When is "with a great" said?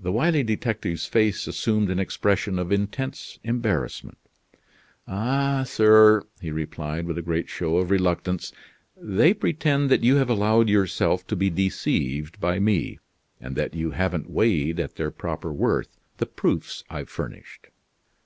7.06-7.48